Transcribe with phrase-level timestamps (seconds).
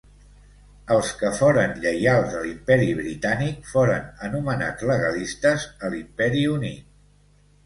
[0.93, 6.91] Els que foren lleials a l'Imperi Britànic foren anomenats legalistes a l'Imperi Unit.